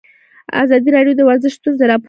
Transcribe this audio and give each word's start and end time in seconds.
ازادي 0.63 0.89
راډیو 0.97 1.17
د 1.17 1.21
ورزش 1.29 1.53
ستونزې 1.59 1.85
راپور 1.85 1.97
کړي. 1.97 1.99